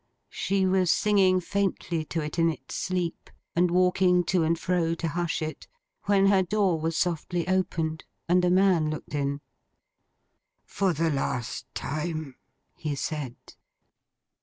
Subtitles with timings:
[0.31, 5.07] She was singing faintly to it in its sleep, and walking to and fro to
[5.09, 5.67] hush it,
[6.05, 9.41] when her door was softly opened, and a man looked in.
[10.65, 12.35] 'For the last time,'
[12.73, 13.35] he said.